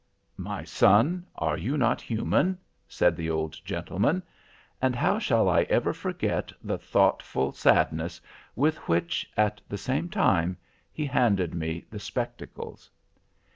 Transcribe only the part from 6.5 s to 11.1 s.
the thoughtful sadness with which, at the same time he